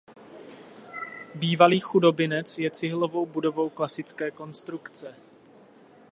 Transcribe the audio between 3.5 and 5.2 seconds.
klasické konstrukce.